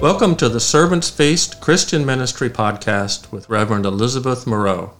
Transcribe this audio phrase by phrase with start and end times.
[0.00, 4.92] Welcome to the Servants Feast Christian Ministry podcast with Reverend Elizabeth Moreau.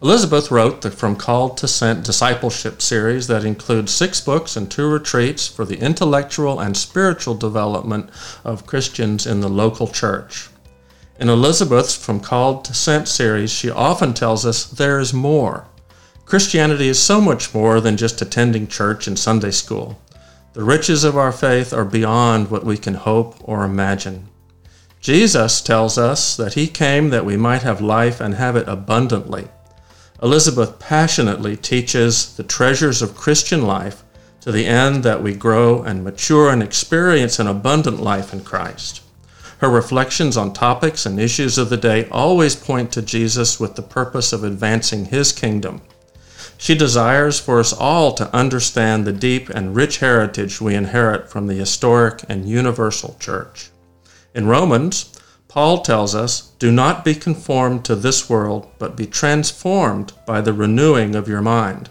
[0.00, 4.88] Elizabeth wrote the From Called to Sent discipleship series that includes six books and two
[4.88, 8.08] retreats for the intellectual and spiritual development
[8.44, 10.48] of Christians in the local church.
[11.18, 15.66] In Elizabeth's From Called to Sent series, she often tells us there is more.
[16.24, 20.00] Christianity is so much more than just attending church and Sunday school.
[20.54, 24.28] The riches of our faith are beyond what we can hope or imagine.
[25.00, 29.48] Jesus tells us that He came that we might have life and have it abundantly.
[30.22, 34.04] Elizabeth passionately teaches the treasures of Christian life
[34.42, 39.02] to the end that we grow and mature and experience an abundant life in Christ.
[39.58, 43.82] Her reflections on topics and issues of the day always point to Jesus with the
[43.82, 45.82] purpose of advancing His kingdom.
[46.56, 51.46] She desires for us all to understand the deep and rich heritage we inherit from
[51.46, 53.70] the historic and universal church.
[54.34, 55.12] In Romans,
[55.48, 60.52] Paul tells us, Do not be conformed to this world, but be transformed by the
[60.52, 61.90] renewing of your mind.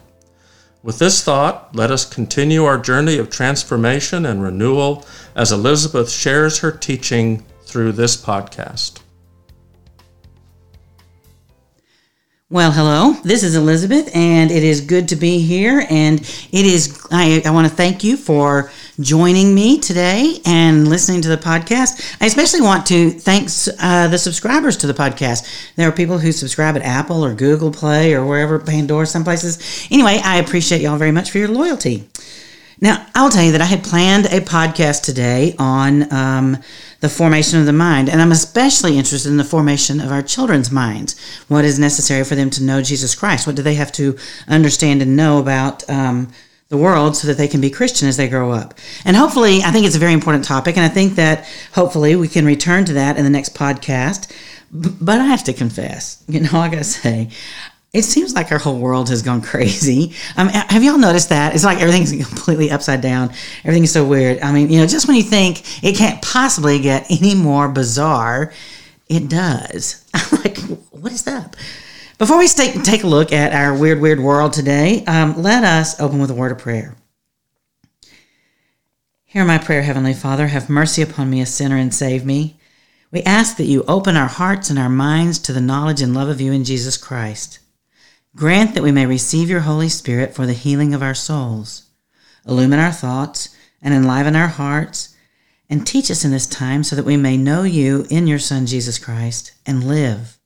[0.81, 6.59] With this thought, let us continue our journey of transformation and renewal as Elizabeth shares
[6.59, 8.99] her teaching through this podcast.
[12.53, 13.13] Well, hello.
[13.23, 15.87] This is Elizabeth, and it is good to be here.
[15.89, 21.23] And it is, I, I want to thank you for joining me today and listening
[21.23, 22.15] to the podcast.
[22.21, 25.73] I especially want to thank uh, the subscribers to the podcast.
[25.77, 29.87] There are people who subscribe at Apple or Google Play or wherever, Pandora, some places.
[29.89, 32.07] Anyway, I appreciate y'all very much for your loyalty.
[32.81, 36.57] Now, I'll tell you that I had planned a podcast today on um,
[37.01, 40.71] the formation of the mind, and I'm especially interested in the formation of our children's
[40.71, 41.19] minds.
[41.47, 43.45] What is necessary for them to know Jesus Christ?
[43.45, 46.31] What do they have to understand and know about um,
[46.69, 48.73] the world so that they can be Christian as they grow up?
[49.05, 52.27] And hopefully, I think it's a very important topic, and I think that hopefully we
[52.27, 54.31] can return to that in the next podcast.
[54.71, 57.29] But I have to confess, you know, I gotta say,
[57.93, 60.13] it seems like our whole world has gone crazy.
[60.35, 61.53] Um, have y'all noticed that?
[61.53, 63.31] It's like everything's completely upside down.
[63.63, 64.41] Everything's so weird.
[64.41, 68.51] I mean, you know, just when you think it can't possibly get any more bizarre,
[69.07, 70.03] it does.
[70.13, 70.57] I'm like,
[70.91, 71.55] what is up?
[72.17, 75.99] Before we take, take a look at our weird, weird world today, um, let us
[75.99, 76.95] open with a word of prayer.
[79.25, 80.47] Hear my prayer, Heavenly Father.
[80.47, 82.55] Have mercy upon me, a sinner, and save me.
[83.11, 86.29] We ask that you open our hearts and our minds to the knowledge and love
[86.29, 87.59] of you in Jesus Christ.
[88.35, 91.89] Grant that we may receive your Holy Spirit for the healing of our souls.
[92.47, 95.15] Illumine our thoughts and enliven our hearts,
[95.69, 98.65] and teach us in this time so that we may know you in your Son,
[98.65, 100.37] Jesus Christ, and live.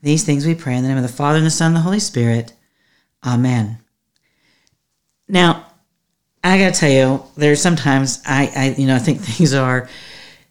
[0.00, 1.80] These things we pray in the name of the Father, and the Son, and the
[1.80, 2.54] Holy Spirit.
[3.24, 3.78] Amen.
[5.28, 5.66] Now,
[6.42, 9.88] I gotta tell you, there's sometimes I, I you know, I think things are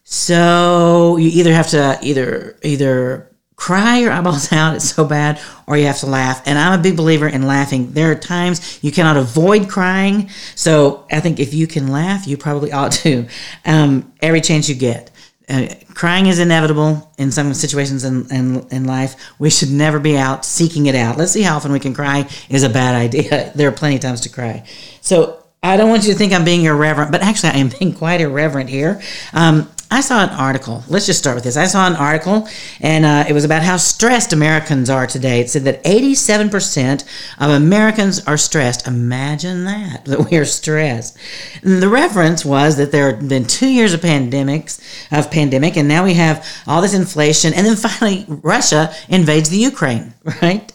[0.03, 3.30] so you either have to either either
[3.61, 6.41] cry your eyeballs out, it's so bad, or you have to laugh.
[6.47, 7.91] And I'm a big believer in laughing.
[7.91, 10.29] There are times you cannot avoid crying.
[10.55, 13.27] So I think if you can laugh, you probably ought to
[13.63, 15.11] um, every chance you get.
[15.47, 19.15] Uh, crying is inevitable in some situations in, in, in life.
[19.37, 21.17] We should never be out seeking it out.
[21.17, 23.51] Let's see how often we can cry is a bad idea.
[23.53, 24.65] there are plenty of times to cry.
[25.01, 27.93] So I don't want you to think I'm being irreverent, but actually I am being
[27.93, 29.01] quite irreverent here.
[29.33, 30.85] Um, I saw an article.
[30.87, 31.57] Let's just start with this.
[31.57, 32.47] I saw an article,
[32.79, 35.41] and uh, it was about how stressed Americans are today.
[35.41, 37.03] It said that 87%
[37.39, 38.87] of Americans are stressed.
[38.87, 41.17] Imagine that, that we are stressed.
[41.61, 44.79] And the reference was that there have been two years of pandemics,
[45.11, 49.57] of pandemic, and now we have all this inflation, and then finally Russia invades the
[49.57, 50.71] Ukraine, right?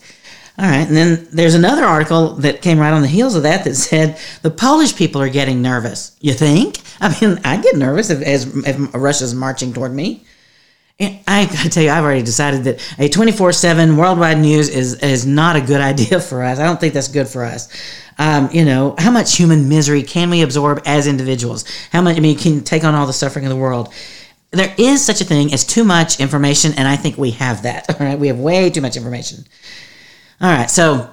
[0.58, 0.86] All right.
[0.86, 4.18] And then there's another article that came right on the heels of that that said
[4.42, 6.16] the Polish people are getting nervous.
[6.20, 6.80] You think?
[7.00, 10.24] I mean, I get nervous if, as, if Russia's marching toward me.
[10.98, 14.94] And I gotta tell you, I've already decided that a 24 7 worldwide news is,
[15.02, 16.58] is not a good idea for us.
[16.58, 17.68] I don't think that's good for us.
[18.18, 21.64] Um, you know, how much human misery can we absorb as individuals?
[21.92, 23.92] How much, I mean, can take on all the suffering of the world?
[24.52, 27.90] There is such a thing as too much information, and I think we have that.
[28.00, 28.18] All right.
[28.18, 29.44] We have way too much information.
[30.40, 31.10] All right, so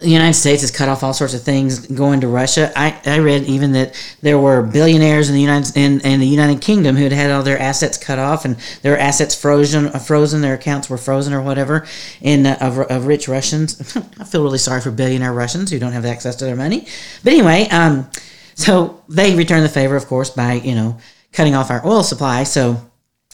[0.00, 2.72] the United States has cut off all sorts of things going to Russia.
[2.74, 6.62] I, I read even that there were billionaires in the United in, in the United
[6.62, 10.40] Kingdom who had had all their assets cut off and their assets frozen, uh, frozen,
[10.40, 11.86] their accounts were frozen or whatever
[12.22, 13.96] in uh, of, of rich Russians.
[14.18, 16.86] I feel really sorry for billionaire Russians who don't have access to their money.
[17.22, 18.10] But anyway, um,
[18.54, 20.98] so they returned the favor, of course, by you know
[21.32, 22.44] cutting off our oil supply.
[22.44, 22.89] So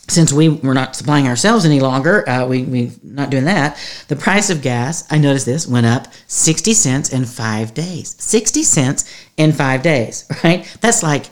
[0.09, 3.79] since we were not supplying ourselves any longer, uh, we we not doing that.
[4.09, 8.15] The price of gas, I noticed this, went up sixty cents in five days.
[8.19, 9.05] Sixty cents
[9.37, 10.65] in five days, right?
[10.81, 11.27] That's like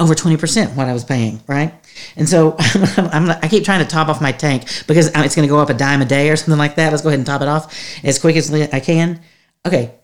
[0.00, 1.74] over twenty percent what I was paying, right?
[2.16, 5.52] And so I'm, I keep trying to top off my tank because it's going to
[5.52, 6.90] go up a dime a day or something like that.
[6.90, 9.20] Let's go ahead and top it off as quick as I can.
[9.66, 9.94] Okay,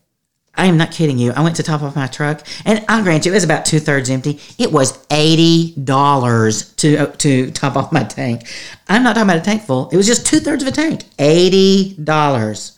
[0.58, 1.32] I am not kidding you.
[1.32, 3.78] I went to top off my truck, and I'll grant you, it was about two
[3.78, 4.40] thirds empty.
[4.58, 8.46] It was eighty dollars to uh, to top off my tank.
[8.88, 9.88] I'm not talking about a tank full.
[9.90, 11.05] It was just two thirds of a tank.
[11.19, 12.76] Eighty dollars.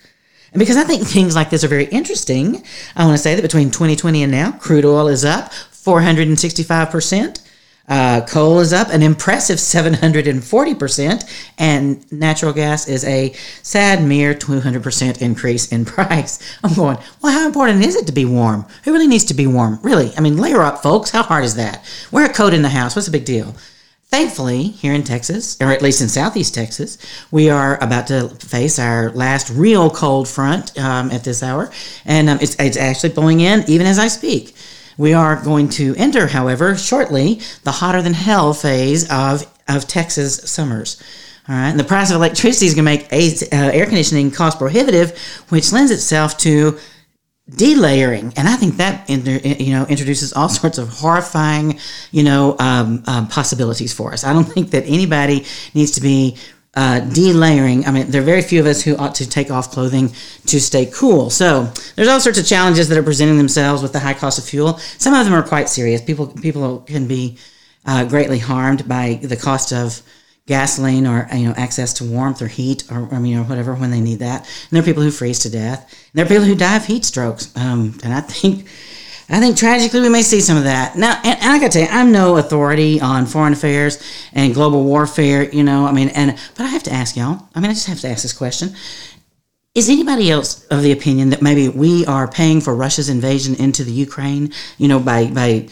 [0.52, 2.62] And because I think things like this are very interesting,
[2.96, 7.40] I want to say that between 2020 and now, crude oil is up 465 percent.
[7.90, 13.32] Uh, coal is up an impressive 740%, and natural gas is a
[13.64, 16.38] sad mere 200% increase in price.
[16.62, 18.64] I'm going, well, how important is it to be warm?
[18.84, 19.80] Who really needs to be warm?
[19.82, 20.12] Really?
[20.16, 21.10] I mean, layer up, folks.
[21.10, 21.84] How hard is that?
[22.12, 22.94] Wear a coat in the house.
[22.94, 23.56] What's the big deal?
[24.06, 26.98] Thankfully, here in Texas, or at least in southeast Texas,
[27.30, 31.70] we are about to face our last real cold front um, at this hour,
[32.04, 34.54] and um, it's, it's actually blowing in even as I speak.
[35.00, 40.36] We are going to enter, however, shortly the hotter than hell phase of, of Texas
[40.44, 41.02] summers.
[41.48, 44.58] All right, and the price of electricity is going to make uh, air conditioning cost
[44.58, 45.18] prohibitive,
[45.48, 46.78] which lends itself to
[47.50, 51.80] delayering, and I think that you know introduces all sorts of horrifying
[52.10, 54.22] you know um, um, possibilities for us.
[54.22, 56.36] I don't think that anybody needs to be
[56.80, 57.86] uh, delayering.
[57.86, 60.08] I mean, there are very few of us who ought to take off clothing
[60.46, 61.28] to stay cool.
[61.28, 64.46] So there's all sorts of challenges that are presenting themselves with the high cost of
[64.46, 64.78] fuel.
[64.96, 66.00] Some of them are quite serious.
[66.00, 67.36] People people can be
[67.84, 70.00] uh, greatly harmed by the cost of
[70.46, 73.90] gasoline or you know access to warmth or heat or I mean or whatever when
[73.90, 74.40] they need that.
[74.40, 75.82] And there are people who freeze to death.
[75.82, 77.54] And there are people who die of heat strokes.
[77.58, 78.66] Um, and I think
[79.32, 80.96] I think tragically we may see some of that.
[80.96, 84.52] Now, and, and I got to tell you, I'm no authority on foreign affairs and
[84.52, 87.70] global warfare, you know, I mean, and, but I have to ask y'all, I mean,
[87.70, 88.74] I just have to ask this question.
[89.74, 93.84] Is anybody else of the opinion that maybe we are paying for Russia's invasion into
[93.84, 95.68] the Ukraine, you know, by, by,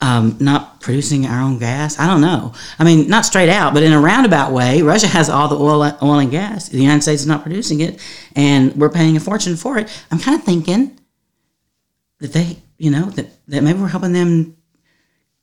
[0.00, 1.98] um, not producing our own gas.
[1.98, 2.54] I don't know.
[2.78, 5.82] I mean, not straight out, but in a roundabout way, Russia has all the oil,
[6.02, 6.70] oil and gas.
[6.70, 8.00] The United States is not producing it,
[8.34, 10.04] and we're paying a fortune for it.
[10.10, 10.98] I'm kind of thinking
[12.20, 14.56] that they you know, that, that maybe we're helping them,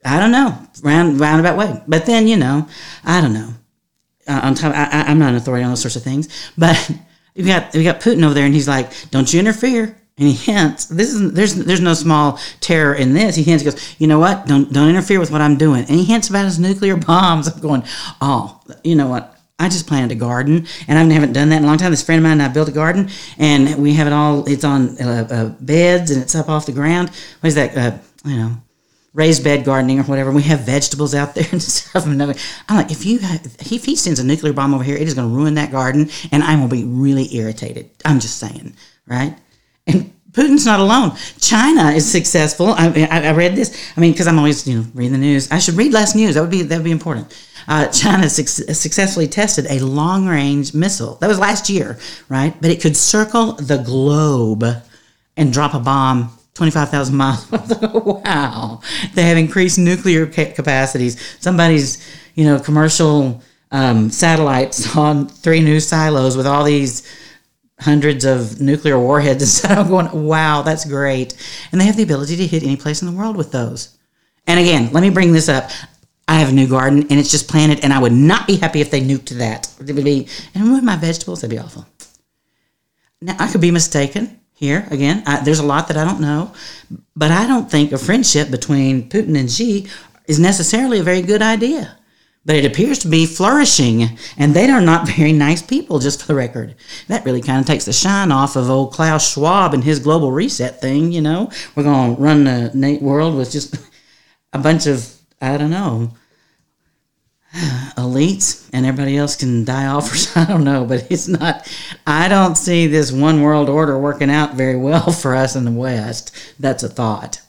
[0.03, 1.83] I don't know, round roundabout way.
[1.87, 2.67] But then, you know,
[3.05, 3.53] I don't know.
[4.27, 6.91] Uh, on top, I, am not an authority on those sorts of things, but
[7.35, 10.33] we got we got Putin over there, and he's like, "Don't you interfere." And he
[10.33, 14.07] hints, "This is there's there's no small terror in this." He hints, he goes, "You
[14.07, 14.47] know what?
[14.47, 17.47] Don't don't interfere with what I'm doing." And he hints about his nuclear bombs.
[17.47, 17.83] I'm going,
[18.19, 19.36] "Oh, you know what?
[19.59, 21.91] I just planted a garden, and I haven't done that in a long time.
[21.91, 23.09] This friend of mine and I built a garden,
[23.39, 24.47] and we have it all.
[24.47, 27.09] It's on uh, uh, beds, and it's up off the ground.
[27.39, 27.75] What is that?
[27.75, 28.57] Uh, you know,
[29.13, 30.31] raised bed gardening or whatever.
[30.31, 32.05] We have vegetables out there and stuff.
[32.05, 32.35] And I'm
[32.69, 35.27] like, if you have, if he sends a nuclear bomb over here, it is going
[35.27, 37.89] to ruin that garden, and I'm going to be really irritated.
[38.05, 38.75] I'm just saying,
[39.07, 39.35] right?
[39.87, 41.17] And Putin's not alone.
[41.41, 42.67] China is successful.
[42.67, 43.91] I, I, I read this.
[43.97, 45.51] I mean, because I'm always you know reading the news.
[45.51, 46.35] I should read less news.
[46.35, 47.35] That would be that would be important.
[47.67, 51.15] Uh, China su- successfully tested a long range missile.
[51.15, 51.97] That was last year,
[52.29, 52.55] right?
[52.61, 54.63] But it could circle the globe
[55.35, 57.51] and drop a bomb 25,000 miles.
[57.81, 58.81] wow.
[59.15, 61.19] They have increased nuclear ca- capacities.
[61.39, 61.97] Somebody's,
[62.35, 63.41] you know, commercial
[63.71, 67.03] um, satellites on three new silos with all these
[67.79, 69.77] hundreds of nuclear warheads instead.
[69.77, 71.35] I'm going, wow, that's great.
[71.71, 73.97] And they have the ability to hit any place in the world with those.
[74.45, 75.69] And again, let me bring this up.
[76.27, 78.81] I have a new garden and it's just planted, and I would not be happy
[78.81, 79.73] if they nuked that.
[79.79, 81.85] It would be, and ruin my vegetables, that'd be awful.
[83.21, 84.87] Now, I could be mistaken here.
[84.91, 86.53] Again, I, there's a lot that I don't know,
[87.15, 89.87] but I don't think a friendship between Putin and Xi
[90.27, 91.97] is necessarily a very good idea
[92.47, 96.27] but it appears to be flourishing, and they are not very nice people, just for
[96.27, 96.75] the record.
[97.09, 100.31] That really kind of takes the shine off of old Klaus Schwab and his global
[100.31, 101.51] reset thing, you know?
[101.75, 103.75] We're going to run the nate world with just
[104.53, 106.13] a bunch of, I don't know,
[107.97, 111.69] elites, and everybody else can die off, or I don't know, but it's not,
[112.07, 115.71] I don't see this one world order working out very well for us in the
[115.71, 116.33] West.
[116.59, 117.41] That's a thought.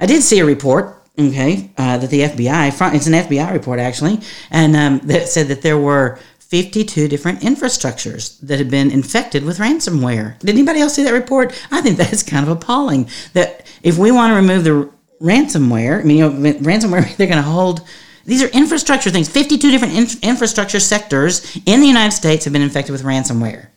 [0.00, 4.20] I did see a report okay, uh, that the FBI, it's an FBI report actually,
[4.50, 6.18] and um, that said that there were
[6.50, 10.36] 52 different infrastructures that had been infected with ransomware.
[10.40, 11.52] Did anybody else see that report?
[11.70, 13.08] I think that's kind of appalling.
[13.34, 14.90] That if we want to remove the
[15.24, 17.86] ransomware, I mean, you know, ransomware, they're going to hold.
[18.24, 19.28] These are infrastructure things.
[19.28, 23.68] 52 different in- infrastructure sectors in the United States have been infected with ransomware.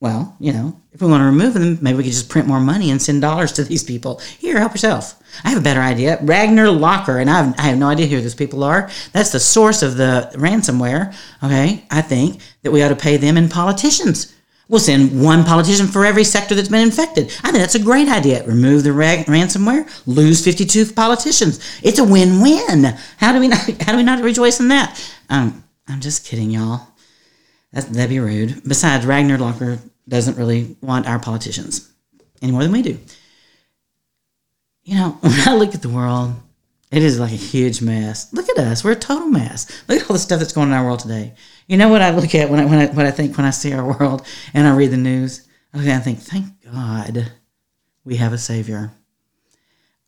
[0.00, 2.60] Well, you know, if we want to remove them, maybe we could just print more
[2.60, 4.18] money and send dollars to these people.
[4.38, 5.19] Here, help yourself.
[5.44, 6.18] I have a better idea.
[6.22, 8.90] Ragnar Locker, and I have, I have no idea who those people are.
[9.12, 11.14] That's the source of the ransomware.
[11.42, 14.34] Okay, I think that we ought to pay them in politicians.
[14.68, 17.24] We'll send one politician for every sector that's been infected.
[17.42, 18.46] I think that's a great idea.
[18.46, 21.58] Remove the rag- ransomware, lose 52 politicians.
[21.82, 22.84] It's a win-win.
[23.16, 24.96] How do we not, how do we not rejoice in that?
[25.28, 26.86] Um, I'm just kidding, y'all.
[27.72, 28.62] That's, that'd be rude.
[28.64, 31.92] Besides, Ragnar Locker doesn't really want our politicians
[32.40, 32.96] any more than we do.
[34.84, 36.34] You know, when I look at the world,
[36.90, 38.32] it is like a huge mess.
[38.32, 39.82] Look at us; we're a total mess.
[39.88, 41.34] Look at all the stuff that's going on in our world today.
[41.66, 43.50] You know what I look at when I, when I what I think when I
[43.50, 45.46] see our world and I read the news.
[45.72, 47.30] I think, thank God,
[48.04, 48.90] we have a savior.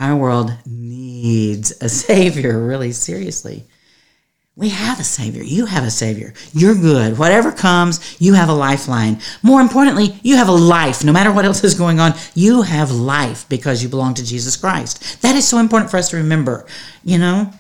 [0.01, 3.69] Our world needs a savior, really seriously.
[4.55, 5.43] We have a Savior.
[5.43, 6.35] You have a Savior.
[6.53, 7.17] You're good.
[7.19, 9.19] Whatever comes, you have a lifeline.
[9.43, 11.03] More importantly, you have a life.
[11.03, 14.57] No matter what else is going on, you have life because you belong to Jesus
[14.57, 15.23] Christ.
[15.23, 16.67] That is so important for us to remember.
[17.03, 17.51] You know,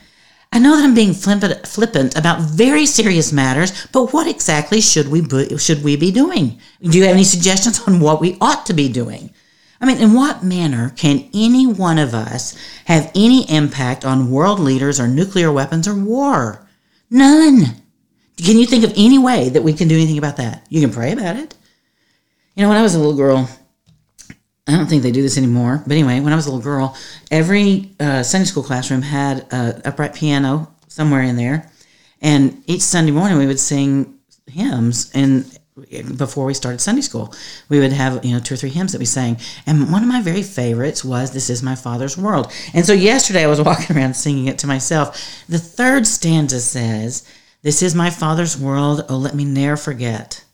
[0.53, 5.27] I know that I'm being flippant about very serious matters, but what exactly should we
[5.57, 6.61] should we be doing?
[6.83, 9.33] Do you have any suggestions on what we ought to be doing?
[9.81, 14.61] I mean, in what manner can any one of us have any impact on world
[14.61, 16.62] leaders or nuclear weapons or war?
[17.13, 17.67] None.
[18.39, 20.67] Can you think of any way that we can do anything about that?
[20.71, 21.55] You can pray about it.
[22.57, 23.51] You know, when I was a little girl,
[24.67, 26.97] I don't think they do this anymore, but anyway, when I was a little girl,
[27.31, 31.71] every uh, Sunday school classroom had an upright piano somewhere in there,
[32.23, 35.59] and each Sunday morning we would sing hymns and
[36.17, 37.35] before we started Sunday school.
[37.69, 39.39] We would have, you know, two or three hymns that we sang.
[39.67, 42.53] And one of my very favorites was This is My Father's World.
[42.75, 45.45] And so yesterday I was walking around singing it to myself.
[45.49, 47.27] The third stanza says,
[47.63, 50.45] This is my Father's world, oh let me ne'er forget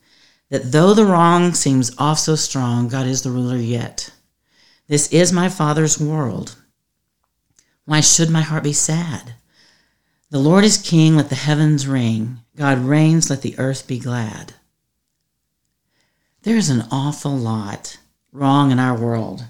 [0.51, 4.11] that though the wrong seems off so strong, God is the ruler yet.
[4.87, 6.57] This is my Father's world.
[7.85, 9.35] Why should my heart be sad?
[10.31, 12.41] The Lord is king, let the heavens ring.
[12.57, 14.55] God reigns, let the earth be glad.
[16.49, 17.99] There's an awful lot
[18.33, 19.45] wrong in our world,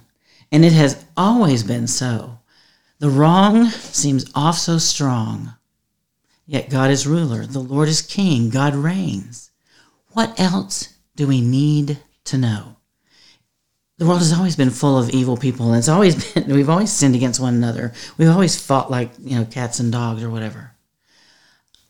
[0.51, 2.41] and it has always been so.
[2.99, 5.55] The wrong seems off so strong,
[6.45, 9.53] yet God is ruler, the Lord is king, God reigns.
[10.09, 12.79] What else do we need to know?
[13.99, 16.91] The world has always been full of evil people, and it's always been, we've always
[16.91, 17.93] sinned against one another.
[18.17, 20.73] We've always fought like, you know, cats and dogs or whatever.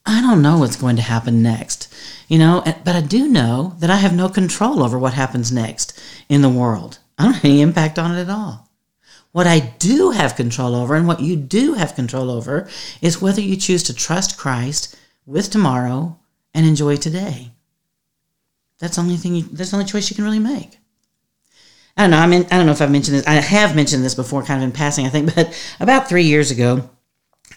[0.09, 1.93] I don't know what's going to happen next,
[2.29, 6.01] you know, but I do know that I have no control over what happens next
[6.31, 6.99] in the world.
[7.19, 8.71] I don't have any impact on it at all.
[9.33, 12.67] What I do have control over and what you do have control over
[13.03, 14.97] is whether you choose to trust Christ
[15.27, 16.19] with tomorrow
[16.55, 17.51] and enjoy today.
[18.79, 20.79] That's the only thing you, that's the only choice you can really make.
[21.99, 22.19] I don't know.
[22.19, 23.27] I mean, I don't know if I've mentioned this.
[23.27, 26.51] I have mentioned this before, kind of in passing, I think, but about three years
[26.51, 26.89] ago,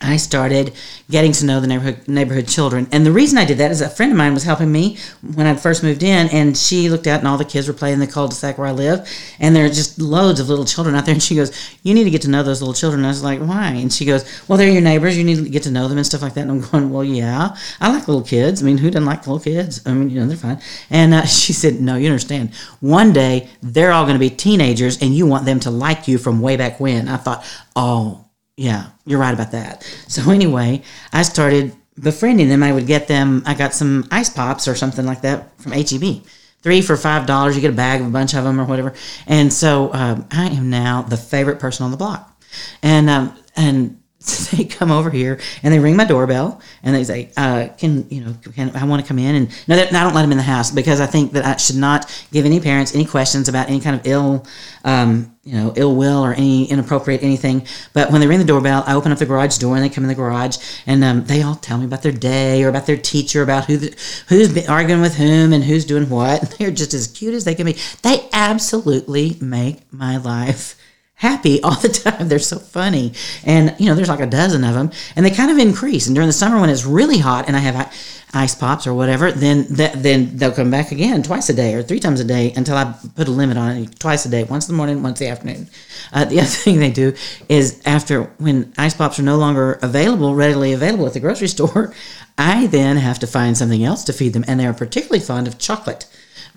[0.01, 0.73] I started
[1.09, 2.87] getting to know the neighborhood neighborhood children.
[2.91, 4.97] And the reason I did that is a friend of mine was helping me
[5.35, 7.95] when I first moved in, and she looked out and all the kids were playing
[7.95, 9.07] in the cul-de-sac where I live,
[9.39, 11.13] and there are just loads of little children out there.
[11.13, 11.51] And she goes,
[11.83, 13.93] "You need to get to know those little children." And I was like, "Why?" And
[13.93, 15.17] she goes, "Well, they're your neighbors.
[15.17, 17.03] You need to get to know them and stuff like that." And I'm going, "Well,
[17.03, 18.61] yeah, I like little kids.
[18.61, 19.81] I mean, who doesn't like little kids?
[19.85, 22.53] I mean, you know, they're fine." And uh, she said, "No, you understand.
[22.79, 26.17] One day they're all going to be teenagers, and you want them to like you
[26.17, 28.25] from way back when." I thought, "Oh."
[28.57, 29.83] Yeah, you're right about that.
[30.07, 32.63] So anyway, I started befriending them.
[32.63, 33.43] I would get them.
[33.45, 36.23] I got some ice pops or something like that from HEB.
[36.61, 37.55] Three for five dollars.
[37.55, 38.93] You get a bag of a bunch of them or whatever.
[39.25, 42.39] And so um, I am now the favorite person on the block.
[42.83, 44.00] And um, and
[44.51, 48.23] they come over here and they ring my doorbell and they say, uh, "Can you
[48.23, 48.35] know?
[48.53, 50.69] Can I want to come in?" And no, I don't let them in the house
[50.69, 53.95] because I think that I should not give any parents any questions about any kind
[53.95, 54.45] of ill,
[54.83, 57.65] um, you know, ill will or any inappropriate anything.
[57.93, 60.03] But when they ring the doorbell, I open up the garage door and they come
[60.03, 62.97] in the garage and um, they all tell me about their day or about their
[62.97, 66.41] teacher, about who the, who's been arguing with whom and who's doing what.
[66.59, 67.77] They're just as cute as they can be.
[68.03, 70.75] They absolutely make my life
[71.21, 72.27] happy all the time.
[72.27, 73.13] They're so funny.
[73.45, 76.07] And, you know, there's like a dozen of them and they kind of increase.
[76.07, 77.93] And during the summer when it's really hot and I have
[78.33, 81.83] ice pops or whatever, then that, then they'll come back again twice a day or
[81.83, 84.67] three times a day until I put a limit on it twice a day, once
[84.67, 85.69] in the morning, once in the afternoon.
[86.11, 87.13] Uh, the other thing they do
[87.47, 91.93] is after when ice pops are no longer available, readily available at the grocery store,
[92.39, 94.45] I then have to find something else to feed them.
[94.47, 96.07] And they're particularly fond of chocolate,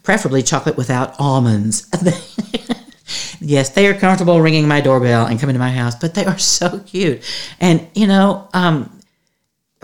[0.02, 1.86] preferably chocolate without almonds.
[3.40, 6.38] Yes, they are comfortable ringing my doorbell and coming to my house, but they are
[6.38, 7.22] so cute.
[7.60, 8.90] And, you know, um,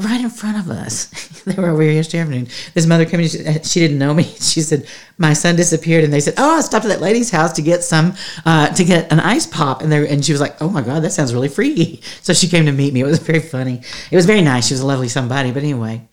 [0.00, 1.07] right in front of us,
[1.45, 2.49] they were over here yesterday afternoon.
[2.75, 4.25] This mother came in, she, she, didn't know me.
[4.41, 4.87] She said,
[5.19, 6.05] My son disappeared.
[6.05, 8.85] And they said, Oh, I stopped at that lady's house to get some, uh, to
[8.85, 9.83] get an ice pop.
[9.83, 12.03] And, and she was like, Oh my God, that sounds really freaky.
[12.23, 13.00] So she came to meet me.
[13.00, 13.83] It was very funny.
[14.11, 14.69] It was very nice.
[14.69, 15.50] She was a lovely somebody.
[15.50, 16.07] But anyway,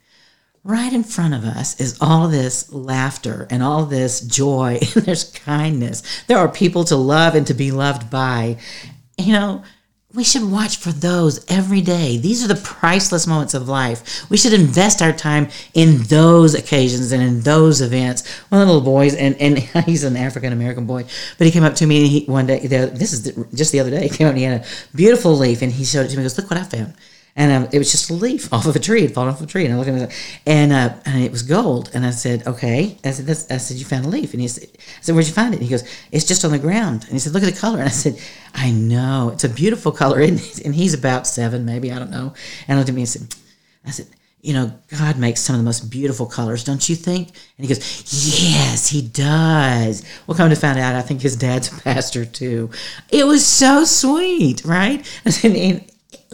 [0.68, 5.32] right in front of us is all this laughter and all this joy and there's
[5.32, 6.04] kindness.
[6.28, 8.58] There are people to love and to be loved by.
[9.18, 9.64] You know,
[10.14, 12.18] we should watch for those every day.
[12.18, 14.30] These are the priceless moments of life.
[14.30, 18.28] We should invest our time in those occasions and in those events.
[18.50, 21.06] One of the little boys, and, and he's an African American boy,
[21.38, 23.92] but he came up to me and he, one day, this is just the other
[23.92, 26.18] day, he came up and he had a beautiful leaf and he showed it to
[26.18, 26.24] me.
[26.24, 26.94] He goes, Look what I found
[27.38, 29.04] and um, it was just a leaf off of a tree.
[29.04, 31.44] It fallen off a tree, and I looked at it, and uh, and it was
[31.44, 31.92] gold.
[31.94, 34.68] And I said, "Okay." I said, "I said you found a leaf," and he said,
[34.76, 37.14] "I said Where'd you find it?" And he goes, "It's just on the ground." And
[37.14, 38.20] he said, "Look at the color." And I said,
[38.56, 42.34] "I know it's a beautiful color." And, and he's about seven, maybe I don't know.
[42.68, 43.36] And I looked at me and said,
[43.86, 44.08] "I said."
[44.40, 47.30] You know, God makes some of the most beautiful colors, don't you think?
[47.58, 47.80] And he goes,
[48.40, 50.06] Yes, he does.
[50.26, 52.70] Well, come to find out, I think his dad's a pastor too.
[53.10, 55.06] It was so sweet, right?
[55.44, 55.84] And,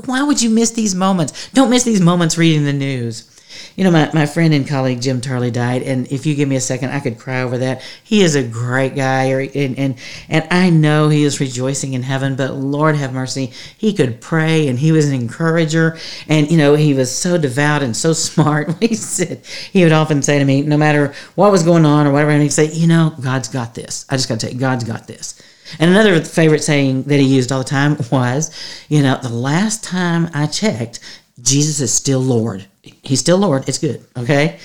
[0.05, 1.49] why would you miss these moments?
[1.49, 3.29] Don't miss these moments reading the news.
[3.75, 6.55] You know, my, my friend and colleague Jim Turley died, and if you give me
[6.55, 7.83] a second, I could cry over that.
[8.03, 9.95] He is a great guy, and, and,
[10.27, 14.67] and I know he is rejoicing in heaven, but Lord have mercy, he could pray,
[14.67, 15.97] and he was an encourager,
[16.27, 18.73] and, you know, he was so devout and so smart.
[18.83, 22.11] He said, he would often say to me, no matter what was going on or
[22.11, 24.05] whatever, and he'd say, you know, God's got this.
[24.09, 25.39] I just got to tell you, God's got this.
[25.79, 28.51] And another favorite saying that he used all the time was,
[28.89, 30.99] you know, the last time I checked,
[31.41, 32.65] Jesus is still Lord.
[32.81, 33.67] He's still Lord.
[33.67, 34.05] It's good.
[34.17, 34.59] Okay.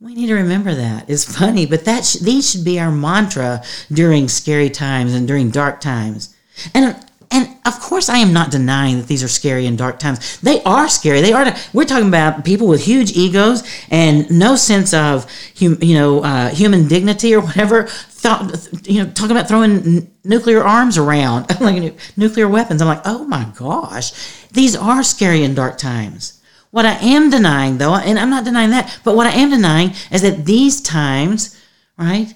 [0.00, 1.08] We need to remember that.
[1.08, 3.62] It's funny, but that sh- these should be our mantra
[3.92, 6.34] during scary times and during dark times.
[6.74, 6.96] And
[7.32, 10.40] and of course, I am not denying that these are scary and dark times.
[10.40, 11.20] They are scary.
[11.20, 11.54] They are.
[11.72, 15.26] We're talking about people with huge egos and no sense of,
[15.58, 17.84] hum, you know, uh, human dignity or whatever.
[17.86, 22.82] Thought, you know, talking about throwing n- nuclear arms around, like nuclear weapons.
[22.82, 24.12] I'm like, oh my gosh,
[24.50, 26.40] these are scary and dark times.
[26.70, 29.92] What I am denying, though, and I'm not denying that, but what I am denying
[30.10, 31.56] is that these times,
[31.98, 32.34] right,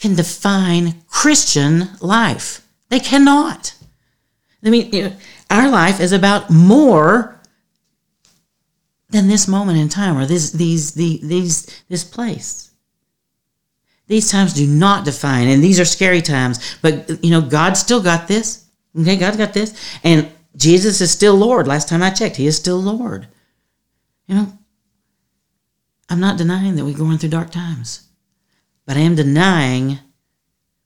[0.00, 2.66] can define Christian life.
[2.88, 3.75] They cannot.
[4.66, 5.16] I mean, you know,
[5.48, 7.40] our life is about more
[9.10, 12.72] than this moment in time or this these the, these this place.
[14.08, 16.76] These times do not define, and these are scary times.
[16.82, 18.64] But you know, God still got this.
[18.98, 21.68] Okay, God's got this, and Jesus is still Lord.
[21.68, 23.28] Last time I checked, He is still Lord.
[24.26, 24.58] You know,
[26.08, 28.08] I'm not denying that we're going through dark times,
[28.84, 30.00] but I am denying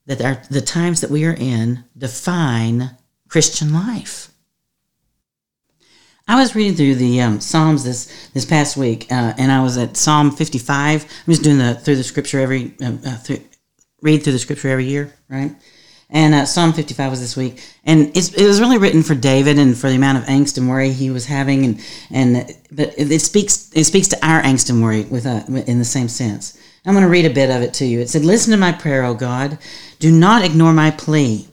[0.05, 2.91] that our, the times that we are in define
[3.31, 4.29] Christian life.
[6.27, 9.77] I was reading through the um, Psalms this this past week, uh, and I was
[9.77, 11.03] at Psalm 55.
[11.03, 13.39] I'm just doing the through the scripture every uh, uh, through,
[14.01, 15.55] read through the scripture every year, right?
[16.09, 19.77] And uh, Psalm 55 was this week, and it was really written for David and
[19.77, 23.71] for the amount of angst and worry he was having, and and but it, speaks
[23.73, 26.57] it speaks to our angst and worry with uh, in the same sense.
[26.85, 28.01] I'm going to read a bit of it to you.
[28.01, 29.57] It said, "Listen to my prayer, O God.
[29.99, 31.47] Do not ignore my plea."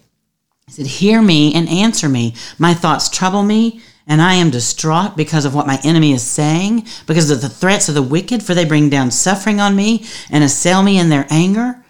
[0.68, 2.34] He said, Hear me and answer me.
[2.58, 6.86] My thoughts trouble me, and I am distraught because of what my enemy is saying,
[7.06, 10.44] because of the threats of the wicked, for they bring down suffering on me and
[10.44, 11.82] assail me in their anger.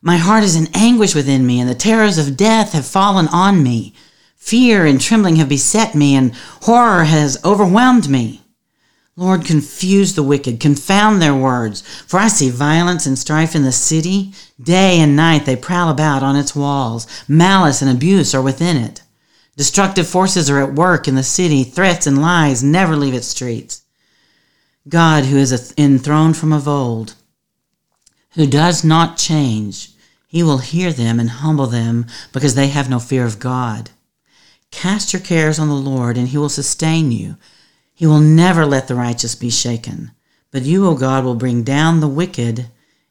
[0.00, 3.60] My heart is in anguish within me, and the terrors of death have fallen on
[3.60, 3.92] me.
[4.36, 6.32] Fear and trembling have beset me, and
[6.62, 8.41] horror has overwhelmed me.
[9.14, 13.72] Lord, confuse the wicked, confound their words, for I see violence and strife in the
[13.72, 14.32] city.
[14.60, 17.06] Day and night they prowl about on its walls.
[17.28, 19.02] Malice and abuse are within it.
[19.54, 21.62] Destructive forces are at work in the city.
[21.62, 23.82] Threats and lies never leave its streets.
[24.88, 27.14] God, who is enthroned from of old,
[28.30, 29.90] who does not change,
[30.26, 33.90] he will hear them and humble them because they have no fear of God.
[34.70, 37.36] Cast your cares on the Lord, and he will sustain you.
[38.02, 40.10] He will never let the righteous be shaken.
[40.50, 42.66] But you, O God, will bring down the wicked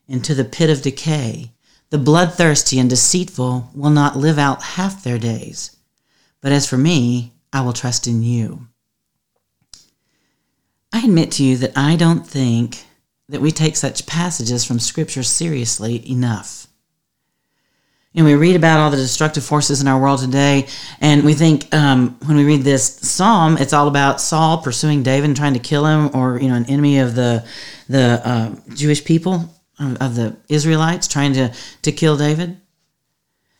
[0.05, 1.53] into the pit of decay.
[1.91, 5.77] The bloodthirsty and deceitful will not live out half their days.
[6.41, 8.67] But as for me, I will trust in you.
[10.91, 12.83] I admit to you that I don't think
[13.29, 16.67] that we take such passages from Scripture seriously enough.
[18.13, 20.67] And we read about all the destructive forces in our world today,
[20.99, 25.29] and we think um, when we read this psalm, it's all about Saul pursuing David
[25.29, 27.45] and trying to kill him, or you know, an enemy of the
[27.87, 32.59] the uh, Jewish people of the Israelites trying to to kill David.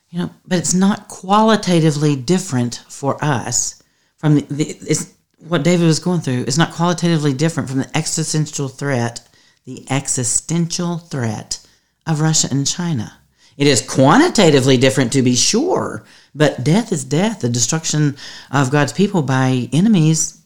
[0.09, 3.81] You know, but it's not qualitatively different for us
[4.17, 6.43] from the, the it's what David was going through.
[6.45, 9.25] It's not qualitatively different from the existential threat,
[9.63, 11.65] the existential threat
[12.05, 13.20] of Russia and China
[13.61, 17.41] it is quantitatively different to be sure, but death is death.
[17.41, 18.17] The destruction
[18.49, 20.41] of God's people by enemies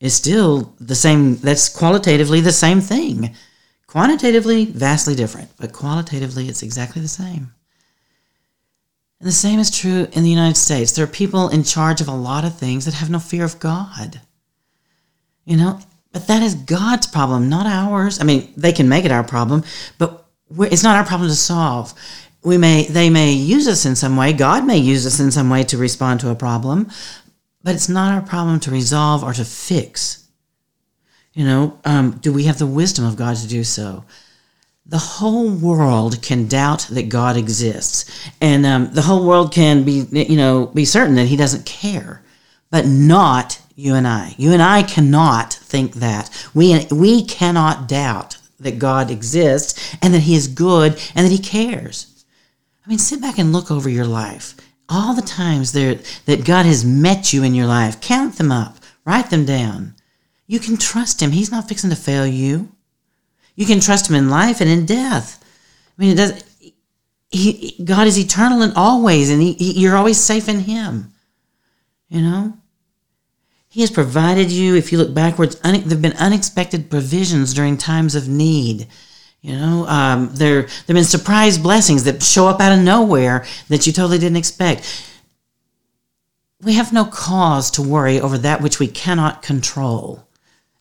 [0.00, 1.36] is still the same.
[1.36, 3.36] That's qualitatively the same thing.
[3.86, 7.52] Quantitatively, vastly different, but qualitatively, it's exactly the same.
[9.20, 10.92] And the same is true in the United States.
[10.92, 13.60] There are people in charge of a lot of things that have no fear of
[13.60, 14.22] God.
[15.44, 15.80] You know,
[16.12, 18.22] but that is God's problem, not ours.
[18.22, 19.64] I mean, they can make it our problem,
[19.98, 20.24] but
[20.60, 21.94] it's not our problem to solve.
[22.44, 24.34] We may, they may use us in some way.
[24.34, 26.90] God may use us in some way to respond to a problem,
[27.62, 30.28] but it's not our problem to resolve or to fix.
[31.32, 34.04] You know, um, do we have the wisdom of God to do so?
[34.86, 38.04] The whole world can doubt that God exists,
[38.40, 42.22] and um, the whole world can be, you know, be certain that He doesn't care,
[42.70, 44.34] but not you and I.
[44.36, 46.30] You and I cannot think that.
[46.54, 51.38] We we cannot doubt that God exists and that He is good and that He
[51.38, 52.13] cares.
[52.84, 54.54] I mean, sit back and look over your life
[54.88, 58.76] all the times there that God has met you in your life, count them up,
[59.04, 59.94] write them down.
[60.46, 61.30] You can trust him.
[61.30, 62.70] He's not fixing to fail you.
[63.56, 65.42] You can trust him in life and in death.
[65.96, 66.44] I mean, it does.
[67.30, 71.12] He, God is eternal and always, and he, he, you're always safe in Him.
[72.08, 72.58] You know,
[73.68, 74.76] He has provided you.
[74.76, 78.86] If you look backwards, un, there've been unexpected provisions during times of need.
[79.44, 83.86] You know, um, there there've been surprise blessings that show up out of nowhere that
[83.86, 85.04] you totally didn't expect.
[86.62, 90.26] We have no cause to worry over that which we cannot control.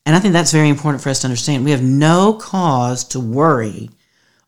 [0.05, 1.65] And I think that's very important for us to understand.
[1.65, 3.89] We have no cause to worry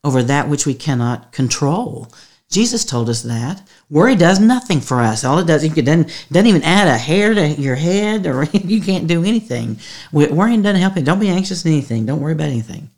[0.02, 2.08] over that which we cannot control.
[2.50, 3.68] Jesus told us that.
[3.90, 5.26] Worry does nothing for us.
[5.26, 8.82] All it does, it doesn't, doesn't even add a hair to your head, or you
[8.82, 9.78] can't do anything.
[10.14, 11.04] Worrying doesn't help you.
[11.04, 12.06] Don't be anxious in anything.
[12.06, 12.92] Don't worry about anything.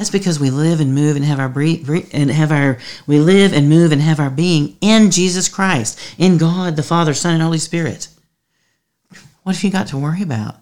[0.00, 3.52] That's because we live and move and have our breathe, and have our we live
[3.52, 7.42] and move and have our being in Jesus Christ, in God the Father, Son, and
[7.42, 8.08] Holy Spirit.
[9.42, 10.56] What have you got to worry about?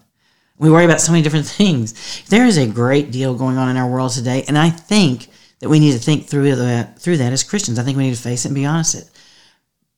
[0.57, 2.25] We worry about so many different things.
[2.25, 5.27] There is a great deal going on in our world today, and I think
[5.59, 7.79] that we need to think through that through that as Christians.
[7.79, 9.09] I think we need to face it and be honest it.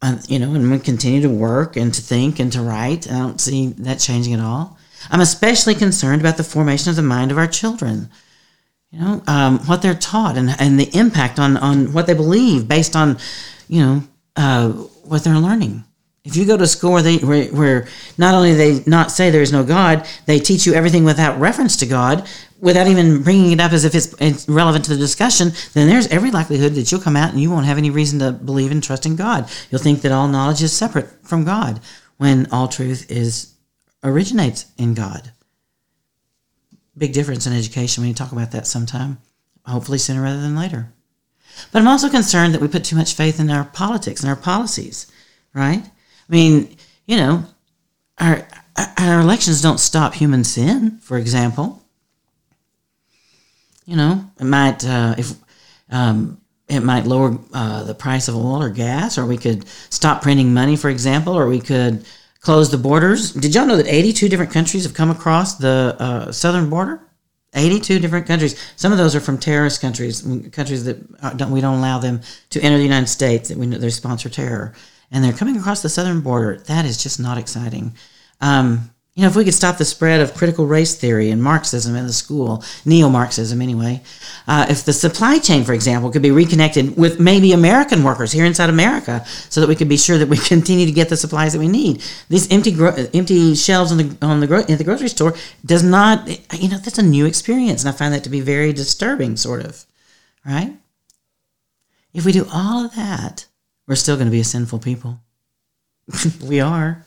[0.03, 3.11] Um, you know, and we continue to work and to think and to write.
[3.11, 4.77] I don't see that changing at all.
[5.09, 8.11] I'm especially concerned about the formation of the mind of our children
[8.91, 12.67] you know um, what they're taught and, and the impact on, on what they believe
[12.67, 13.17] based on
[13.67, 14.03] you know
[14.35, 15.83] uh, what they're learning.
[16.23, 19.41] If you go to school where they where, where not only they not say there
[19.41, 22.27] is no god they teach you everything without reference to god
[22.59, 26.07] without even bringing it up as if it's, it's relevant to the discussion then there's
[26.07, 28.83] every likelihood that you'll come out and you won't have any reason to believe and
[28.83, 29.49] trust in god.
[29.71, 31.79] You'll think that all knowledge is separate from god
[32.17, 33.55] when all truth is
[34.03, 35.31] originates in god
[36.97, 38.01] big difference in education.
[38.01, 39.19] We need to talk about that sometime,
[39.65, 40.91] hopefully sooner rather than later.
[41.71, 44.35] But I'm also concerned that we put too much faith in our politics and our
[44.35, 45.11] policies,
[45.53, 45.83] right?
[45.83, 46.75] I mean,
[47.05, 47.45] you know,
[48.17, 48.47] our
[48.97, 51.83] our elections don't stop human sin, for example.
[53.85, 55.33] You know, it might uh, if
[55.89, 60.21] um, it might lower uh, the price of oil or gas, or we could stop
[60.21, 62.05] printing money, for example, or we could
[62.41, 63.31] close the borders.
[63.31, 67.01] Did y'all know that 82 different countries have come across the uh, southern border?
[67.53, 68.59] 82 different countries.
[68.75, 72.61] Some of those are from terrorist countries, countries that don't, we don't allow them to
[72.61, 74.73] enter the United States, that we know they sponsor terror.
[75.11, 76.57] And they're coming across the southern border.
[76.67, 77.93] That is just not exciting.
[78.39, 81.95] Um, you know, if we could stop the spread of critical race theory and Marxism
[81.95, 84.01] in the school, neo Marxism anyway,
[84.47, 88.45] uh, if the supply chain, for example, could be reconnected with maybe American workers here
[88.45, 91.53] inside America so that we could be sure that we continue to get the supplies
[91.53, 92.01] that we need.
[92.29, 95.83] These empty gro- empty shelves on the, on the gro- in the grocery store does
[95.83, 96.27] not,
[96.59, 97.83] you know, that's a new experience.
[97.83, 99.85] And I find that to be very disturbing, sort of,
[100.43, 100.73] right?
[102.11, 103.45] If we do all of that,
[103.87, 105.19] we're still going to be a sinful people.
[106.43, 107.05] we are.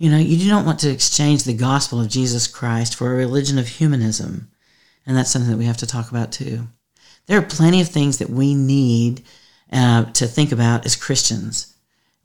[0.00, 3.16] You know, you do not want to exchange the gospel of Jesus Christ for a
[3.16, 4.50] religion of humanism.
[5.04, 6.68] And that's something that we have to talk about too.
[7.26, 9.22] There are plenty of things that we need
[9.70, 11.74] uh, to think about as Christians.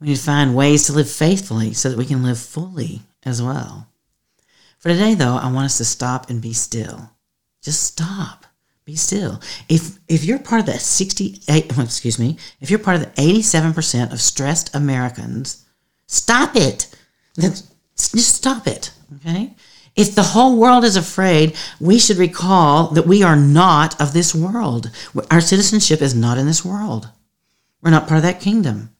[0.00, 3.42] We need to find ways to live faithfully so that we can live fully as
[3.42, 3.88] well.
[4.78, 7.10] For today, though, I want us to stop and be still.
[7.62, 8.46] Just stop.
[8.86, 9.42] Be still.
[9.68, 14.12] If if you're part of the 68, excuse me, if you're part of the 87%
[14.12, 15.66] of stressed Americans,
[16.06, 16.88] stop it.
[17.38, 18.92] Just stop it.
[19.16, 19.54] Okay?
[19.94, 24.34] If the whole world is afraid, we should recall that we are not of this
[24.34, 24.90] world.
[25.30, 27.08] Our citizenship is not in this world.
[27.82, 28.90] We're not part of that kingdom.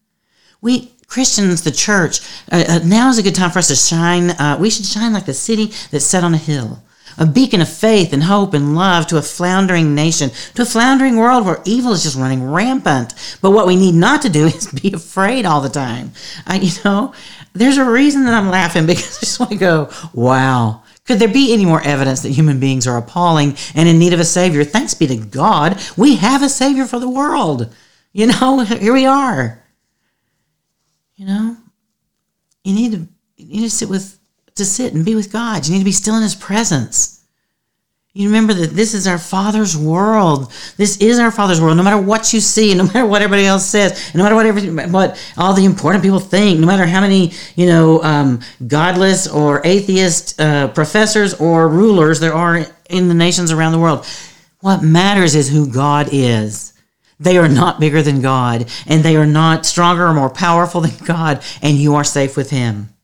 [0.63, 2.21] We Christians, the church,
[2.51, 4.31] uh, uh, now is a good time for us to shine.
[4.31, 6.83] Uh, we should shine like the city that's set on a hill.
[7.19, 11.17] a beacon of faith and hope and love to a floundering nation, to a floundering
[11.17, 13.15] world where evil is just running rampant.
[13.41, 16.13] But what we need not to do is be afraid all the time.
[16.53, 17.15] You know,
[17.59, 20.83] there's a reason that I'm laughing because I just want to go, wow.
[21.07, 24.21] Could there be any more evidence that human beings are appalling and in need of
[24.21, 24.65] a Savior?
[24.65, 27.73] Thanks be to God, we have a Savior for the world.
[28.13, 29.63] You know, here we are.
[31.15, 31.57] You know,
[32.65, 34.19] you need to you need to sit with
[34.57, 35.67] to sit and be with God.
[35.67, 37.16] You need to be still in His presence.
[38.17, 40.51] You remember that this is our Father's world.
[40.79, 41.77] This is our Father's world.
[41.77, 44.71] No matter what you see, no matter what everybody else says, no matter what every,
[44.87, 49.61] what all the important people think, no matter how many you know um, godless or
[49.67, 54.07] atheist uh, professors or rulers there are in the nations around the world,
[54.61, 56.73] what matters is who God is.
[57.21, 61.05] They are not bigger than God, and they are not stronger or more powerful than
[61.05, 62.96] God, and you are safe with Him.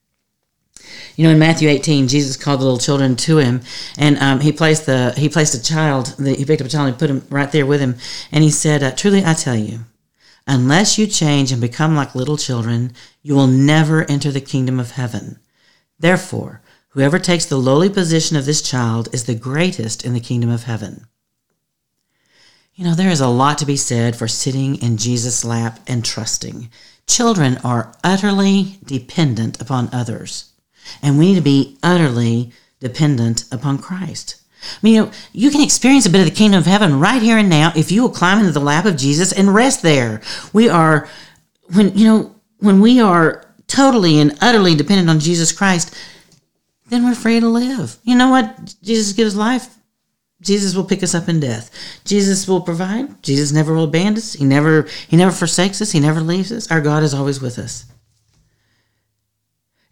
[1.22, 3.60] You know, in Matthew 18, Jesus called the little children to him,
[3.96, 6.16] and um, he placed the he placed a child.
[6.18, 7.94] The, he picked up a child and put him right there with him,
[8.32, 9.84] and he said, uh, "Truly, I tell you,
[10.48, 14.90] unless you change and become like little children, you will never enter the kingdom of
[14.90, 15.38] heaven.
[15.96, 20.50] Therefore, whoever takes the lowly position of this child is the greatest in the kingdom
[20.50, 21.06] of heaven."
[22.74, 26.04] You know, there is a lot to be said for sitting in Jesus' lap and
[26.04, 26.68] trusting.
[27.06, 30.48] Children are utterly dependent upon others
[31.02, 34.36] and we need to be utterly dependent upon Christ.
[34.62, 37.20] I mean, you know, you can experience a bit of the kingdom of heaven right
[37.20, 40.20] here and now if you will climb into the lap of Jesus and rest there.
[40.52, 41.08] We are,
[41.72, 45.96] when, you know, when we are totally and utterly dependent on Jesus Christ,
[46.88, 47.96] then we're free to live.
[48.04, 48.74] You know what?
[48.82, 49.78] Jesus gives life.
[50.42, 51.70] Jesus will pick us up in death.
[52.04, 53.22] Jesus will provide.
[53.22, 54.34] Jesus never will abandon us.
[54.34, 55.92] He never, he never forsakes us.
[55.92, 56.70] He never leaves us.
[56.70, 57.86] Our God is always with us.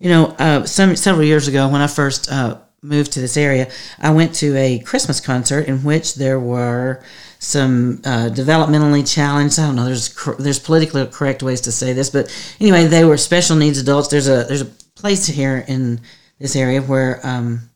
[0.01, 3.71] You know, uh, some several years ago when I first uh, moved to this area,
[3.99, 7.05] I went to a Christmas concert in which there were
[7.39, 9.59] some uh, developmentally challenged.
[9.59, 9.85] I don't know.
[9.85, 14.09] There's there's politically correct ways to say this, but anyway, they were special needs adults.
[14.09, 16.01] There's a there's a place here in
[16.39, 17.69] this area where um,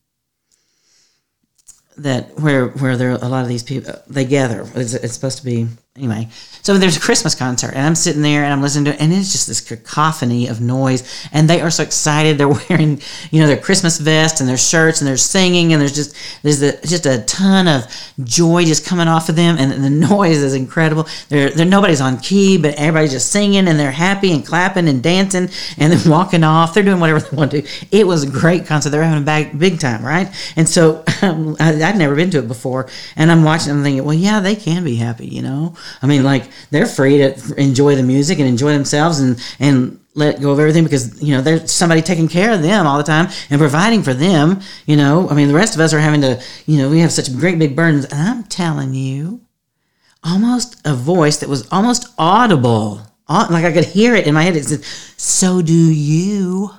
[1.98, 4.66] that where where there a lot of these people they gather.
[4.74, 6.28] It's, it's supposed to be anyway,
[6.62, 9.12] so there's a Christmas concert, and I'm sitting there and I'm listening to it, and
[9.12, 11.28] it's just this cacophony of noise.
[11.30, 12.36] And they are so excited.
[12.36, 15.94] They're wearing, you know, their Christmas vests and their shirts, and they're singing, and there's
[15.94, 17.84] just there's a, just a ton of
[18.24, 21.06] joy just coming off of them, and the noise is incredible.
[21.28, 25.00] They're, they're nobody's on key, but everybody's just singing, and they're happy and clapping and
[25.00, 26.74] dancing, and then walking off.
[26.74, 27.68] They're doing whatever they want to do.
[27.92, 28.90] It was a great concert.
[28.90, 30.28] They're having a big, big time, right?
[30.56, 33.70] And so um, I, I'd never been to it before, and I'm watching.
[33.70, 35.74] I'm thinking, well, yeah, they can be happy, you know.
[36.02, 40.40] I mean, like they're free to enjoy the music and enjoy themselves and and let
[40.40, 43.28] go of everything because you know there's somebody taking care of them all the time
[43.50, 45.28] and providing for them you know?
[45.28, 47.58] I mean the rest of us are having to you know we have such great
[47.58, 48.04] big burdens.
[48.06, 49.40] And i'm telling you
[50.22, 54.56] almost a voice that was almost audible like i could hear it in my head.
[54.56, 56.70] It said so do you.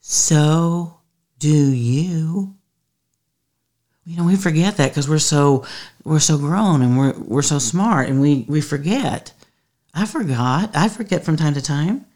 [0.00, 1.00] So
[1.38, 2.54] do you
[4.04, 5.64] you know we forget that because we're so
[6.04, 9.32] we're so grown and we're we're so smart and we we forget.
[9.94, 12.06] I forgot i forget from time to time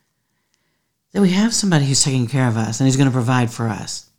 [1.12, 3.68] that we have somebody who's taking care of us and who's going to provide for
[3.68, 4.10] us.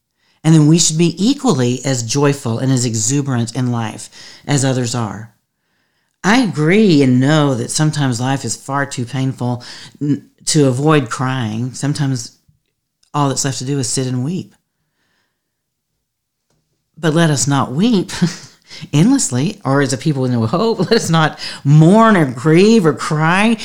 [0.43, 4.09] And then we should be equally as joyful and as exuberant in life
[4.47, 5.35] as others are.
[6.23, 9.63] I agree and know that sometimes life is far too painful
[10.45, 11.73] to avoid crying.
[11.73, 12.39] Sometimes
[13.13, 14.55] all that's left to do is sit and weep
[16.97, 18.11] but let us not weep
[18.93, 22.93] endlessly or as a people with no hope let us not mourn or grieve or
[22.93, 23.57] cry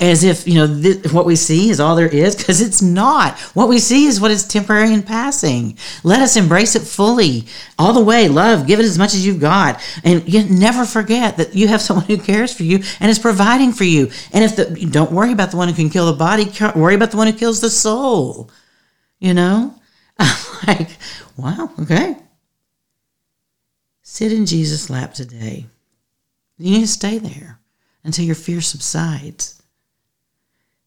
[0.00, 3.38] as if you know this, what we see is all there is because it's not.
[3.54, 5.78] What we see is what is temporary and passing.
[6.02, 7.46] Let us embrace it fully
[7.78, 8.28] all the way.
[8.28, 9.80] Love give it as much as you've got.
[10.04, 13.72] And you never forget that you have someone who cares for you and is providing
[13.72, 14.10] for you.
[14.32, 17.10] And if the don't worry about the one who can kill the body worry about
[17.10, 18.50] the one who kills the soul
[19.18, 19.74] you know?
[20.66, 20.90] Like
[21.36, 22.16] wow okay
[24.10, 25.66] Sit in Jesus' lap today.
[26.56, 27.60] You need to stay there
[28.02, 29.62] until your fear subsides.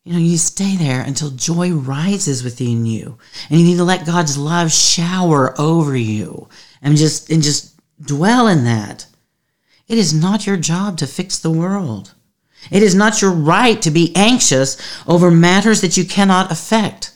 [0.03, 3.19] You know, you stay there until joy rises within you.
[3.47, 6.49] And you need to let God's love shower over you
[6.81, 9.05] and just and just dwell in that.
[9.87, 12.15] It is not your job to fix the world.
[12.71, 17.13] It is not your right to be anxious over matters that you cannot affect.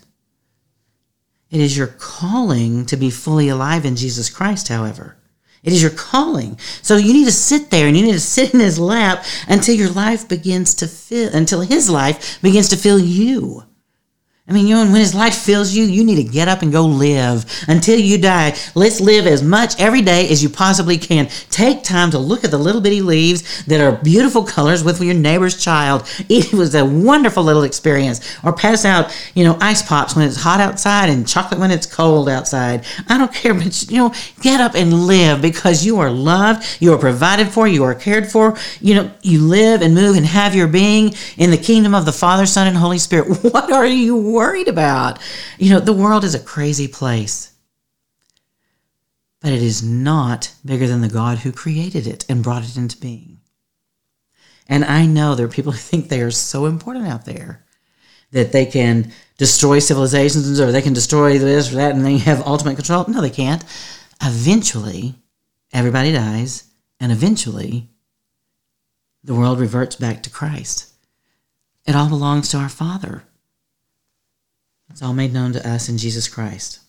[1.49, 5.17] It is your calling to be fully alive in Jesus Christ, however.
[5.65, 6.57] It is your calling.
[6.81, 9.75] So you need to sit there and you need to sit in his lap until
[9.75, 13.63] your life begins to fill, until his life begins to fill you.
[14.47, 16.71] I mean, you know, when his light fills you, you need to get up and
[16.71, 18.55] go live until you die.
[18.75, 21.29] Let's live as much every day as you possibly can.
[21.49, 25.15] Take time to look at the little bitty leaves that are beautiful colors with your
[25.15, 26.07] neighbor's child.
[26.35, 28.37] It was a wonderful little experience.
[28.43, 31.87] Or pass out, you know, ice pops when it's hot outside and chocolate when it's
[31.87, 32.85] cold outside.
[33.07, 36.93] I don't care, but you know, get up and live because you are loved, you
[36.93, 38.57] are provided for, you are cared for.
[38.79, 42.11] You know, you live and move and have your being in the kingdom of the
[42.11, 43.39] Father, Son, and Holy Spirit.
[43.55, 44.34] What are you?
[44.35, 45.19] Worried about.
[45.57, 47.53] You know, the world is a crazy place.
[49.41, 52.97] But it is not bigger than the God who created it and brought it into
[52.97, 53.39] being.
[54.67, 57.63] And I know there are people who think they are so important out there
[58.31, 62.45] that they can destroy civilizations or they can destroy this or that and they have
[62.45, 63.05] ultimate control.
[63.07, 63.63] No, they can't.
[64.21, 65.15] Eventually,
[65.71, 66.63] everybody dies,
[66.99, 67.89] and eventually,
[69.23, 70.93] the world reverts back to Christ.
[71.85, 73.23] It all belongs to our Father.
[74.95, 76.79] It's all made known to us in Jesus Christ.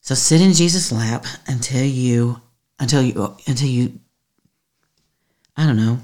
[0.00, 2.40] So sit in Jesus' lap until you,
[2.78, 4.00] until you, until you,
[5.54, 5.98] I don't know,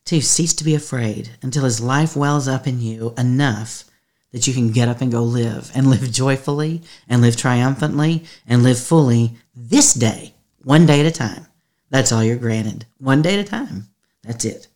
[0.00, 3.84] until you cease to be afraid, until His life wells up in you enough
[4.32, 8.62] that you can get up and go live and live joyfully and live triumphantly and
[8.62, 11.46] live fully this day, one day at a time.
[11.88, 12.84] That's all you're granted.
[12.98, 13.86] One day at a time.
[14.22, 14.68] That's it.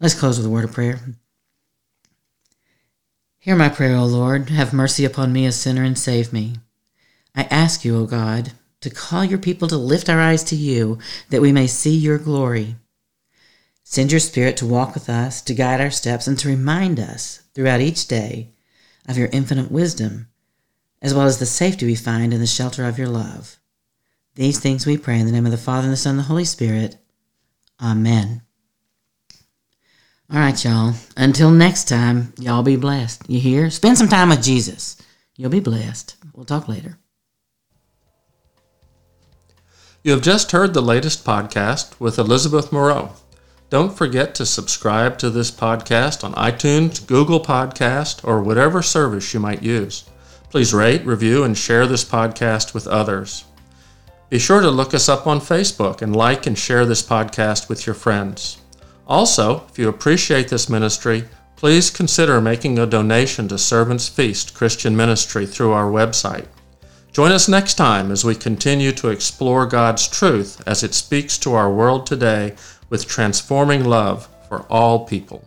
[0.00, 1.00] Let's close with a word of prayer.
[3.48, 4.50] Hear my prayer, O Lord.
[4.50, 6.56] Have mercy upon me, a sinner, and save me.
[7.34, 10.98] I ask you, O God, to call your people to lift our eyes to you,
[11.30, 12.76] that we may see your glory.
[13.82, 17.40] Send your Spirit to walk with us, to guide our steps, and to remind us
[17.54, 18.50] throughout each day
[19.08, 20.28] of your infinite wisdom,
[21.00, 23.58] as well as the safety we find in the shelter of your love.
[24.34, 26.24] These things we pray in the name of the Father, and the Son, and the
[26.24, 26.98] Holy Spirit.
[27.80, 28.42] Amen.
[30.30, 30.92] All right, y'all.
[31.16, 33.22] Until next time, y'all be blessed.
[33.30, 33.70] You hear?
[33.70, 34.98] Spend some time with Jesus.
[35.36, 36.16] You'll be blessed.
[36.34, 36.98] We'll talk later.
[40.04, 43.12] You have just heard the latest podcast with Elizabeth Moreau.
[43.70, 49.40] Don't forget to subscribe to this podcast on iTunes, Google Podcast, or whatever service you
[49.40, 50.04] might use.
[50.50, 53.44] Please rate, review, and share this podcast with others.
[54.28, 57.86] Be sure to look us up on Facebook and like and share this podcast with
[57.86, 58.58] your friends.
[59.08, 61.24] Also, if you appreciate this ministry,
[61.56, 66.46] please consider making a donation to Servants Feast Christian Ministry through our website.
[67.10, 71.54] Join us next time as we continue to explore God's truth as it speaks to
[71.54, 72.54] our world today
[72.90, 75.42] with transforming love for all people.